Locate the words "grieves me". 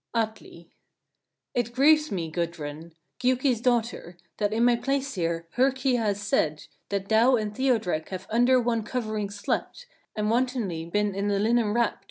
1.75-2.31